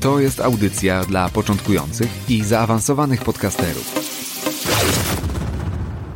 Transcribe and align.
To 0.00 0.20
jest 0.20 0.40
audycja 0.40 1.04
dla 1.04 1.28
początkujących 1.28 2.30
i 2.30 2.44
zaawansowanych 2.44 3.24
podcasterów. 3.24 3.94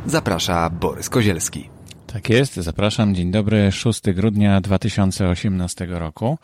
Zaprasza 0.05 0.69
Borys 0.69 1.09
Kozielski. 1.09 1.69
Tak 2.07 2.29
jest, 2.29 2.55
zapraszam. 2.55 3.15
Dzień 3.15 3.31
dobry, 3.31 3.71
6 3.71 4.01
grudnia 4.13 4.61
2018 4.61 5.85
roku. 5.85 6.37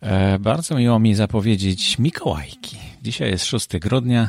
E, 0.00 0.38
bardzo 0.38 0.74
miło 0.74 0.98
mi 0.98 1.14
zapowiedzieć 1.14 1.98
Mikołajki. 1.98 2.87
Dzisiaj 3.02 3.30
jest 3.30 3.44
6 3.44 3.78
grudnia, 3.78 4.28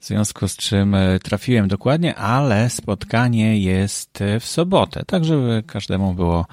w 0.00 0.06
związku 0.06 0.48
z 0.48 0.56
czym 0.56 0.94
e, 0.94 1.18
trafiłem 1.18 1.68
dokładnie, 1.68 2.14
ale 2.14 2.70
spotkanie 2.70 3.60
jest 3.60 4.18
w 4.40 4.44
sobotę, 4.44 5.02
tak 5.06 5.24
żeby 5.24 5.62
każdemu 5.66 6.14
było 6.14 6.46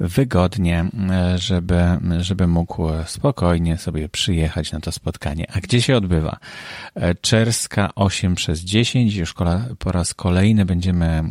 wygodnie, 0.00 0.84
e, 1.10 1.38
żeby, 1.38 1.82
żeby 2.18 2.46
mógł 2.46 2.88
spokojnie 3.06 3.78
sobie 3.78 4.08
przyjechać 4.08 4.72
na 4.72 4.80
to 4.80 4.92
spotkanie. 4.92 5.46
A 5.54 5.60
gdzie 5.60 5.82
się 5.82 5.96
odbywa? 5.96 6.38
Czerska 7.20 7.90
8 7.94 8.34
przez 8.34 8.60
10. 8.60 9.14
Już 9.14 9.34
po 9.78 9.92
raz 9.92 10.14
kolejny 10.14 10.64
będziemy 10.64 11.22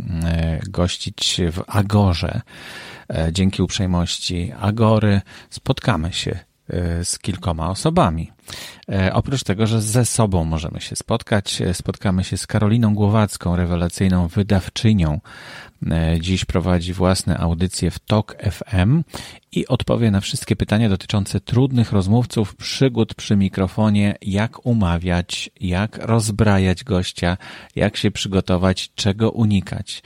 gościć 0.70 1.42
w 1.52 1.64
Agorze. 1.68 2.42
Dzięki 3.32 3.62
uprzejmości 3.62 4.52
Agory 4.60 5.22
spotkamy 5.50 6.14
się 6.14 6.28
E, 6.32 6.57
z 7.04 7.20
kilkoma 7.20 7.70
osobami. 7.70 8.32
E, 8.92 9.14
oprócz 9.14 9.44
tego, 9.44 9.68
że 9.68 9.82
ze 9.82 10.06
sobą 10.06 10.46
możemy 10.46 10.82
się 10.82 10.96
spotkać, 10.96 11.62
e, 11.62 11.74
spotkamy 11.74 12.24
się 12.24 12.38
z 12.38 12.48
Karoliną 12.48 12.96
Głowacką, 12.96 13.56
rewelacyjną 13.56 14.28
wydawczynią. 14.28 15.20
Dziś 16.20 16.46
prowadzi 16.46 16.94
własne 16.94 17.38
audycje 17.38 17.92
w 17.92 18.00
TOK 18.00 18.36
FM 18.52 19.04
i 19.52 19.68
odpowie 19.68 20.12
na 20.12 20.22
wszystkie 20.22 20.56
pytania 20.56 20.90
dotyczące 20.90 21.40
trudnych 21.40 21.92
rozmówców, 21.92 22.56
przygód 22.56 23.16
przy 23.16 23.36
mikrofonie, 23.36 24.16
jak 24.22 24.66
umawiać, 24.66 25.50
jak 25.60 25.98
rozbrajać 25.98 26.84
gościa, 26.84 27.38
jak 27.76 27.98
się 27.98 28.12
przygotować, 28.12 28.92
czego 28.96 29.32
unikać. 29.32 30.04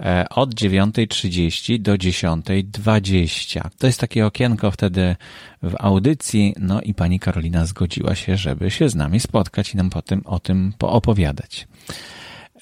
E, 0.00 0.28
od 0.28 0.54
9.30 0.54 1.78
do 1.78 1.94
10.20. 1.94 3.70
To 3.78 3.86
jest 3.86 4.00
takie 4.00 4.26
okienko 4.26 4.70
wtedy 4.70 5.16
w 5.62 5.74
audycji, 5.78 6.54
no 6.58 6.80
i 6.80 6.94
pani 6.94 7.20
Karolina 7.20 7.66
zgodziła 7.66 8.14
się, 8.14 8.36
żeby 8.36 8.70
się 8.70 8.88
z 8.88 8.94
nami 8.94 9.20
spotkać 9.20 9.74
i 9.74 9.76
nam 9.76 9.90
potem 9.90 10.22
o 10.24 10.38
tym 10.38 10.72
poopowiadać. 10.78 11.68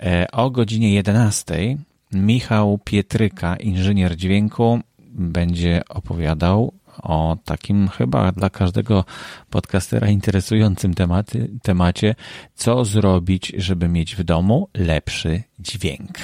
E, 0.01 0.27
o 0.33 0.51
godzinie 0.51 0.95
11 0.95 1.77
Michał 2.13 2.79
Pietryka, 2.85 3.57
inżynier 3.57 4.17
dźwięku, 4.17 4.81
będzie 5.11 5.83
opowiadał 5.89 6.73
o 7.03 7.37
takim 7.45 7.89
chyba 7.89 8.33
dla 8.33 8.51
każdego 8.51 9.05
podcastera 9.51 10.09
interesującym 10.09 10.95
tematy, 10.95 11.51
temacie, 11.63 12.15
co 12.55 12.85
zrobić, 12.85 13.53
żeby 13.57 13.89
mieć 13.89 14.17
w 14.17 14.25
domu 14.25 14.69
lepszy 14.75 15.43
dźwięk. 15.59 16.19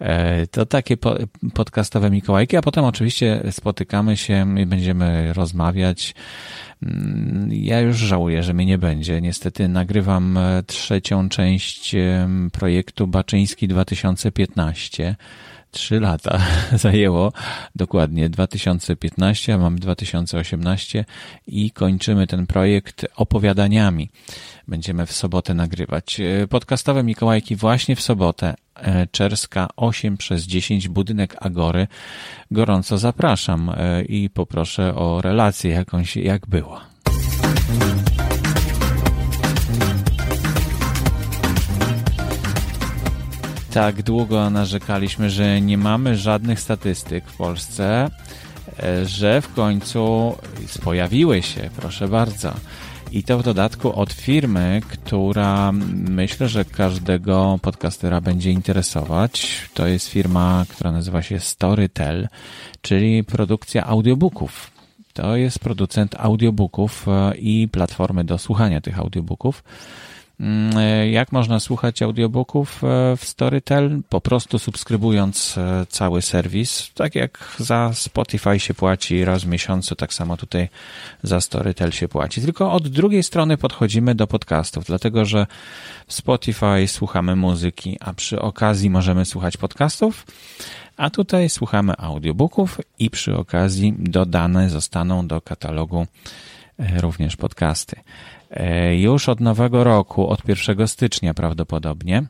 E, 0.00 0.46
to 0.46 0.66
takie 0.66 0.96
podcastowe 1.54 2.10
Mikołajki, 2.10 2.56
a 2.56 2.62
potem 2.62 2.84
oczywiście 2.84 3.42
spotykamy 3.50 4.16
się 4.16 4.60
i 4.60 4.66
będziemy 4.66 5.32
rozmawiać. 5.32 6.14
Mm, 6.82 7.48
ja 7.52 7.80
już 7.80 7.96
żałuję, 7.96 8.42
że 8.42 8.54
mnie 8.54 8.66
nie 8.66 8.78
będzie. 8.78 9.20
Niestety 9.20 9.68
nagrywam 9.68 10.36
e, 10.36 10.62
trzecią 10.62 11.28
część 11.28 11.96
projektu 12.52 13.06
Baczyński 13.06 13.68
2015 13.68 15.16
trzy 15.70 16.00
lata 16.00 16.40
zajęło, 16.72 17.32
dokładnie 17.76 18.28
2015, 18.28 19.54
a 19.54 19.58
mamy 19.58 19.78
2018 19.78 21.04
i 21.46 21.70
kończymy 21.70 22.26
ten 22.26 22.46
projekt 22.46 23.06
opowiadaniami. 23.16 24.10
Będziemy 24.68 25.06
w 25.06 25.12
sobotę 25.12 25.54
nagrywać. 25.54 26.20
Podcastowe 26.50 27.02
Mikołajki 27.02 27.56
właśnie 27.56 27.96
w 27.96 28.00
sobotę. 28.00 28.54
E, 28.74 29.06
Czerska 29.06 29.68
8 29.76 30.16
przez 30.16 30.42
10 30.42 30.88
budynek 30.88 31.36
Agory. 31.40 31.86
Gorąco 32.50 32.98
zapraszam 32.98 33.70
e, 33.76 34.02
i 34.02 34.30
poproszę 34.30 34.94
o 34.94 35.20
relację 35.22 35.70
jakąś, 35.70 36.16
jak 36.16 36.46
było. 36.46 36.80
Tak 43.72 44.02
długo 44.02 44.50
narzekaliśmy, 44.50 45.30
że 45.30 45.60
nie 45.60 45.78
mamy 45.78 46.16
żadnych 46.16 46.60
statystyk 46.60 47.24
w 47.24 47.36
Polsce, 47.36 48.10
że 49.04 49.40
w 49.40 49.54
końcu 49.54 50.34
pojawiły 50.84 51.42
się, 51.42 51.70
proszę 51.76 52.08
bardzo. 52.08 52.52
I 53.12 53.22
to 53.22 53.38
w 53.38 53.42
dodatku 53.42 53.92
od 53.92 54.12
firmy, 54.12 54.80
która 54.88 55.72
myślę, 55.92 56.48
że 56.48 56.64
każdego 56.64 57.58
podcastera 57.62 58.20
będzie 58.20 58.50
interesować. 58.50 59.62
To 59.74 59.86
jest 59.86 60.08
firma, 60.08 60.64
która 60.68 60.92
nazywa 60.92 61.22
się 61.22 61.40
Storytel, 61.40 62.28
czyli 62.82 63.24
produkcja 63.24 63.86
audiobooków. 63.86 64.70
To 65.12 65.36
jest 65.36 65.58
producent 65.58 66.14
audiobooków 66.18 67.06
e, 67.08 67.36
i 67.36 67.68
platformy 67.68 68.24
do 68.24 68.38
słuchania 68.38 68.80
tych 68.80 68.98
audiobooków. 68.98 69.64
Mm, 70.40 70.78
e, 70.78 71.10
jak 71.10 71.32
można 71.32 71.60
słuchać 71.60 72.02
audiobooków 72.02 72.84
e, 72.84 73.16
w 73.16 73.24
Storytel? 73.24 74.02
Po 74.08 74.20
prostu 74.20 74.58
subskrybując 74.58 75.58
e, 75.58 75.86
cały 75.88 76.22
serwis. 76.22 76.90
Tak 76.94 77.14
jak 77.14 77.54
za 77.58 77.90
Spotify 77.94 78.60
się 78.60 78.74
płaci 78.74 79.24
raz 79.24 79.44
w 79.44 79.46
miesiącu, 79.46 79.94
tak 79.94 80.14
samo 80.14 80.36
tutaj 80.36 80.68
za 81.22 81.40
Storytel 81.40 81.92
się 81.92 82.08
płaci. 82.08 82.40
Tylko 82.40 82.72
od 82.72 82.88
drugiej 82.88 83.22
strony 83.22 83.56
podchodzimy 83.56 84.14
do 84.14 84.26
podcastów, 84.26 84.84
dlatego 84.84 85.24
że 85.24 85.46
w 86.06 86.12
Spotify 86.12 86.86
słuchamy 86.86 87.36
muzyki, 87.36 87.96
a 88.00 88.12
przy 88.12 88.42
okazji 88.42 88.90
możemy 88.90 89.24
słuchać 89.24 89.56
podcastów. 89.56 90.26
A 90.96 91.10
tutaj 91.10 91.48
słuchamy 91.48 91.96
audiobooków 91.96 92.80
i 92.98 93.10
przy 93.10 93.36
okazji 93.36 93.94
dodane 93.98 94.70
zostaną 94.70 95.26
do 95.26 95.40
katalogu 95.40 96.06
również 97.00 97.36
podcasty. 97.36 97.96
E, 98.50 98.96
już 98.96 99.28
od 99.28 99.40
nowego 99.40 99.84
roku, 99.84 100.28
od 100.28 100.48
1 100.48 100.88
stycznia 100.88 101.34
prawdopodobnie, 101.34 102.22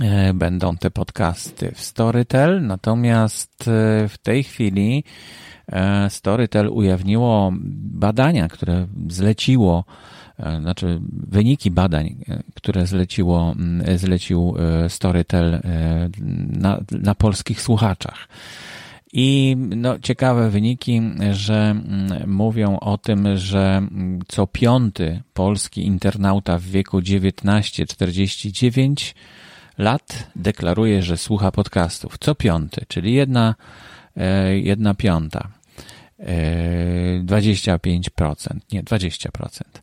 e, 0.00 0.34
będą 0.34 0.76
te 0.76 0.90
podcasty 0.90 1.72
w 1.74 1.80
Storytel, 1.80 2.66
natomiast 2.66 3.68
e, 3.68 4.08
w 4.08 4.18
tej 4.22 4.44
chwili 4.44 5.04
Storytel 6.08 6.68
ujawniło 6.68 7.52
badania, 7.74 8.48
które 8.48 8.86
zleciło, 9.08 9.84
znaczy 10.60 11.00
wyniki 11.12 11.70
badań, 11.70 12.24
które 12.54 12.86
zleciło, 12.86 13.54
zlecił 13.96 14.54
Storytel 14.88 15.60
na, 16.48 16.80
na 16.90 17.14
polskich 17.14 17.62
słuchaczach. 17.62 18.28
I 19.12 19.56
no, 19.58 19.98
ciekawe 19.98 20.50
wyniki, 20.50 21.02
że 21.32 21.70
mm, 21.70 22.30
mówią 22.30 22.78
o 22.78 22.98
tym, 22.98 23.36
że 23.36 23.82
co 24.28 24.46
piąty 24.46 25.22
polski 25.34 25.86
internauta 25.86 26.58
w 26.58 26.62
wieku 26.62 26.98
19-49 26.98 29.14
lat 29.78 30.30
deklaruje, 30.36 31.02
że 31.02 31.16
słucha 31.16 31.52
podcastów. 31.52 32.18
Co 32.20 32.34
piąty, 32.34 32.84
czyli 32.88 33.14
jedna, 33.14 33.54
e, 34.16 34.58
jedna 34.58 34.94
piąta. 34.94 35.48
25%, 37.24 38.56
e, 38.56 38.60
nie 38.72 38.82
20%. 38.82 39.82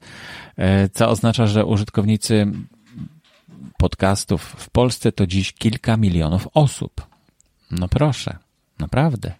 E, 0.57 0.89
co 0.89 1.09
oznacza, 1.09 1.47
że 1.47 1.65
użytkownicy 1.65 2.51
podcastów 3.77 4.55
w 4.57 4.69
Polsce 4.69 5.11
to 5.11 5.27
dziś 5.27 5.53
kilka 5.53 5.97
milionów 5.97 6.47
osób. 6.53 7.07
No 7.71 7.87
proszę. 7.87 8.46
Naprawdę. 8.79 9.33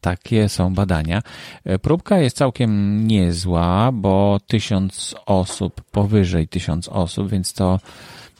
Takie 0.00 0.48
są 0.48 0.74
badania. 0.74 1.22
E, 1.64 1.78
próbka 1.78 2.18
jest 2.18 2.36
całkiem 2.36 3.06
niezła, 3.06 3.90
bo 3.92 4.40
tysiąc 4.46 5.14
osób, 5.26 5.82
powyżej 5.82 6.48
tysiąc 6.48 6.88
osób, 6.88 7.30
więc 7.30 7.52
to 7.52 7.80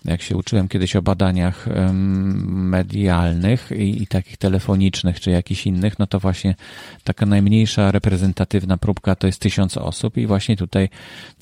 jak 0.04 0.22
się 0.22 0.36
uczyłem 0.36 0.68
kiedyś 0.68 0.96
o 0.96 1.02
badaniach 1.02 1.66
medialnych 2.46 3.70
i, 3.76 4.02
i 4.02 4.06
takich 4.06 4.36
telefonicznych 4.36 5.20
czy 5.20 5.30
jakichś 5.30 5.66
innych, 5.66 5.98
no 5.98 6.06
to 6.06 6.20
właśnie 6.20 6.54
taka 7.04 7.26
najmniejsza 7.26 7.90
reprezentatywna 7.92 8.76
próbka 8.76 9.14
to 9.14 9.26
jest 9.26 9.40
tysiąc 9.40 9.76
osób 9.76 10.16
i 10.16 10.26
właśnie 10.26 10.56
tutaj 10.56 10.88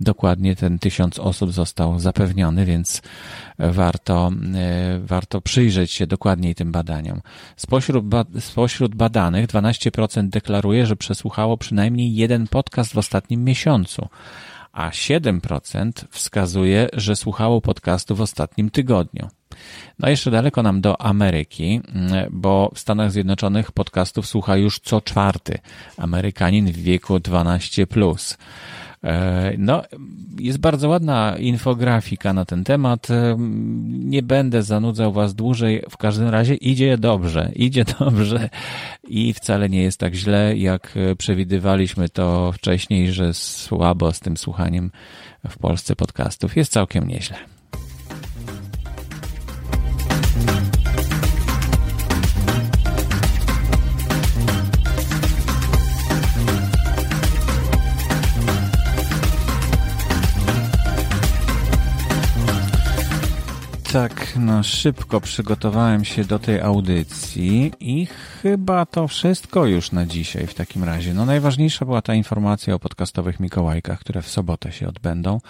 dokładnie 0.00 0.56
ten 0.56 0.78
tysiąc 0.78 1.18
osób 1.18 1.52
został 1.52 1.98
zapewniony, 1.98 2.64
więc 2.64 3.02
warto, 3.58 4.30
e, 4.54 4.98
warto 4.98 5.40
przyjrzeć 5.40 5.92
się 5.92 6.06
dokładniej 6.06 6.54
tym 6.54 6.72
badaniom. 6.72 7.20
Spośród, 7.56 8.04
spośród 8.40 8.94
badanych 8.94 9.46
12% 9.46 10.28
deklaruje, 10.28 10.86
że 10.86 10.96
przesłuchało 10.96 11.56
przynajmniej 11.56 12.14
jeden 12.14 12.46
podcast 12.48 12.92
w 12.92 12.98
ostatnim 12.98 13.44
miesiącu 13.44 14.08
a 14.72 14.90
7% 14.90 15.93
wskazuje, 16.11 16.88
że 16.93 17.17
słuchało 17.17 17.61
podcastu 17.61 18.17
w 18.17 18.20
ostatnim 18.20 18.70
tygodniu. 18.70 19.28
No 19.99 20.08
jeszcze 20.08 20.31
daleko 20.31 20.62
nam 20.62 20.81
do 20.81 21.02
Ameryki, 21.02 21.81
bo 22.31 22.70
w 22.75 22.78
Stanach 22.78 23.12
Zjednoczonych 23.12 23.72
podcastów 23.72 24.26
słucha 24.26 24.56
już 24.56 24.78
co 24.78 25.00
czwarty 25.00 25.58
Amerykanin 25.96 26.72
w 26.72 26.76
wieku 26.76 27.20
12. 27.20 27.87
Plus. 27.87 28.38
E, 29.05 29.52
no, 29.58 29.82
jest 30.38 30.58
bardzo 30.58 30.88
ładna 30.88 31.37
infografika 31.38 32.32
na 32.32 32.44
ten 32.44 32.64
temat. 32.64 33.11
E, 33.11 33.37
nie 33.88 34.23
będę 34.23 34.62
zanudzał 34.62 35.12
Was 35.12 35.35
dłużej. 35.35 35.82
W 35.91 35.97
każdym 35.97 36.29
razie 36.29 36.55
idzie 36.55 36.99
dobrze, 36.99 37.52
idzie 37.56 37.85
dobrze 38.00 38.50
i 39.08 39.32
wcale 39.32 39.69
nie 39.69 39.82
jest 39.82 40.00
tak 40.00 40.14
źle, 40.14 40.56
jak 40.56 40.94
przewidywaliśmy 41.19 42.08
to 42.08 42.52
wcześniej, 42.52 43.12
że 43.12 43.35
słabo 43.35 44.12
z 44.12 44.20
tym 44.20 44.37
słuchaniem 44.37 44.91
w 45.49 45.58
Polsce 45.58 45.96
podcastów. 45.96 46.56
Jest 46.56 46.73
całkiem 46.73 47.08
nieźle. 47.08 47.59
Tak 63.92 64.37
na 64.37 64.62
szybko 64.62 65.20
przygotowałem 65.20 66.04
się 66.04 66.25
do 66.25 66.38
tej 66.38 66.60
audycji 66.60 67.72
i 67.81 68.06
chyba 68.42 68.87
to 68.87 69.08
wszystko 69.08 69.66
już 69.66 69.92
na 69.92 70.06
dzisiaj 70.06 70.46
w 70.46 70.54
takim 70.54 70.84
razie. 70.84 71.14
No 71.14 71.26
najważniejsza 71.26 71.84
była 71.84 72.02
ta 72.02 72.14
informacja 72.14 72.75
o 72.75 72.78
podcastowych 72.78 73.40
Mikołajkach, 73.40 74.00
które 74.00 74.22
w 74.22 74.28
sobotę 74.28 74.72
się 74.72 74.88
odbędą. 74.88 75.40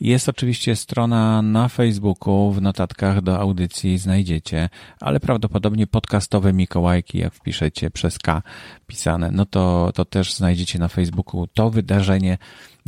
Jest 0.00 0.28
oczywiście 0.28 0.76
strona 0.76 1.42
na 1.42 1.68
Facebooku, 1.68 2.52
w 2.52 2.62
notatkach 2.62 3.20
do 3.20 3.38
audycji 3.38 3.98
znajdziecie, 3.98 4.68
ale 5.00 5.20
prawdopodobnie 5.20 5.86
podcastowe 5.86 6.52
Mikołajki, 6.52 7.18
jak 7.18 7.34
wpiszecie 7.34 7.90
przez 7.90 8.18
K 8.18 8.42
pisane, 8.86 9.30
no 9.32 9.46
to, 9.46 9.92
to 9.94 10.04
też 10.04 10.34
znajdziecie 10.34 10.78
na 10.78 10.88
Facebooku 10.88 11.46
to 11.54 11.70
wydarzenie 11.70 12.38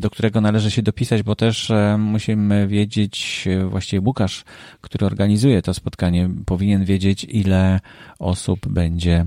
do 0.00 0.11
którego 0.11 0.41
należy 0.41 0.70
się 0.70 0.82
dopisać, 0.82 1.23
bo 1.23 1.37
też 1.37 1.70
e, 1.70 1.97
musimy 1.99 2.69
wiedzieć, 2.69 3.44
e, 3.50 3.64
właściwie 3.64 4.00
Łukasz, 4.00 4.44
który 4.81 5.06
organizuje 5.06 5.62
to 5.62 5.75
spotkanie, 5.75 6.31
powinien 6.47 6.85
wiedzieć, 6.85 7.25
ile 7.25 7.81
osób 8.19 8.69
będzie, 8.69 9.26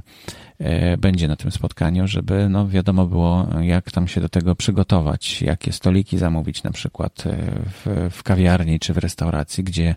e, 0.60 0.98
będzie 0.98 1.28
na 1.28 1.36
tym 1.36 1.52
spotkaniu, 1.52 2.08
żeby 2.08 2.50
no, 2.50 2.68
wiadomo 2.68 3.06
było, 3.06 3.48
jak 3.62 3.92
tam 3.92 4.08
się 4.08 4.22
do 4.22 4.30
tego 4.30 4.56
przygotować, 4.56 5.42
jakie 5.42 5.72
stoliki 5.72 6.18
zamówić 6.18 6.64
na 6.64 6.72
przykład 6.72 7.24
w, 7.66 8.10
w 8.12 8.24
kawiarni 8.24 8.80
czy 8.80 8.94
w 8.94 8.98
restauracji, 8.98 9.64
gdzie 9.64 9.96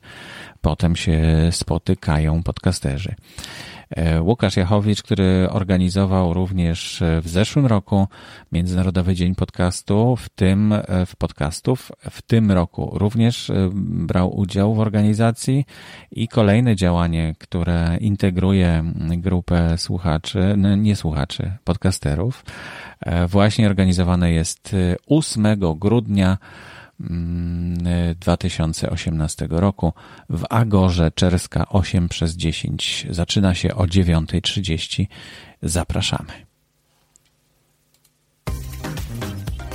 potem 0.60 0.96
się 0.96 1.48
spotykają 1.50 2.42
podcasterzy. 2.42 3.14
E, 3.90 4.22
Łukasz 4.22 4.56
Jachowicz, 4.56 5.02
który 5.02 5.48
organizował 5.50 6.34
również 6.34 7.02
e, 7.02 7.20
w 7.20 7.28
zeszłym 7.28 7.66
roku 7.66 8.08
Międzynarodowy 8.52 9.14
Dzień 9.14 9.34
Podcastu, 9.34 10.16
w 10.16 10.28
tym 10.28 10.72
e, 10.72 11.06
w 11.06 11.16
podcastów. 11.16 11.92
W 12.10 12.22
tym 12.22 12.52
roku 12.52 12.90
również 12.98 13.52
brał 13.74 14.38
udział 14.38 14.74
w 14.74 14.80
organizacji 14.80 15.64
i 16.10 16.28
kolejne 16.28 16.76
działanie, 16.76 17.34
które 17.38 17.96
integruje 18.00 18.84
grupę 19.16 19.78
słuchaczy, 19.78 20.54
nie 20.76 20.96
słuchaczy, 20.96 21.52
podcasterów, 21.64 22.44
właśnie 23.28 23.66
organizowane 23.66 24.32
jest 24.32 24.76
8 25.06 25.46
grudnia 25.76 26.38
2018 28.20 29.44
mm, 29.44 29.58
roku 29.58 29.92
w 30.30 30.44
Agorze 30.50 31.10
Czerska 31.10 31.68
8 31.68 32.08
przez 32.08 32.36
10. 32.36 33.06
Zaczyna 33.10 33.54
się 33.54 33.74
o 33.74 33.84
9.30. 33.84 35.06
Zapraszamy. 35.62 36.46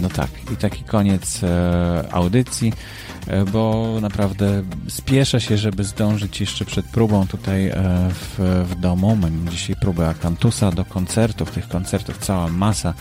No 0.02 0.10
tak, 0.10 0.30
i 0.54 0.58
taki 0.58 0.84
koniec 0.84 1.44
e, 1.44 2.04
audycji, 2.12 2.74
e, 3.28 3.46
bo 3.46 3.98
naprawdę 4.02 4.64
spieszę 4.88 5.42
się, 5.42 5.58
żeby 5.58 5.84
zdążyć 5.84 6.42
jeszcze 6.42 6.66
przed 6.66 6.86
próbą 6.86 7.28
tutaj 7.28 7.68
e, 7.68 7.74
w, 8.10 8.66
w 8.70 8.80
domu. 8.80 9.16
Mam 9.16 9.50
dzisiaj 9.50 9.76
próbę 9.82 10.10
Akantusa 10.10 10.72
do 10.72 10.86
koncertów, 10.86 11.52
tych 11.52 11.68
koncertów 11.68 12.18
cała 12.18 12.48
masa 12.48 12.94